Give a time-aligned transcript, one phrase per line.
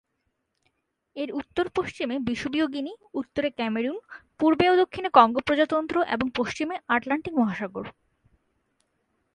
[1.15, 3.97] এর উত্তর-পশ্চিমে বিষুবীয় গিনি, উত্তরে ক্যামেরুন,
[4.39, 7.85] পূর্বে ও দক্ষিণে কঙ্গো প্রজাতন্ত্র, এবং পশ্চিমে আটলান্টিক মহাসাগর।